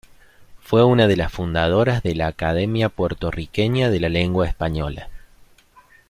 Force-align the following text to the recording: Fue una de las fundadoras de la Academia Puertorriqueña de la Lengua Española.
Fue 0.61 0.83
una 0.83 1.05
de 1.05 1.15
las 1.15 1.31
fundadoras 1.31 2.01
de 2.01 2.15
la 2.15 2.25
Academia 2.25 2.89
Puertorriqueña 2.89 3.91
de 3.91 3.99
la 3.99 4.09
Lengua 4.09 4.47
Española. 4.47 5.09